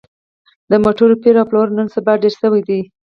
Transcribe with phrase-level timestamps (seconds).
[0.69, 2.79] د موټرو پېر او پلور نن سبا ډېر شوی دی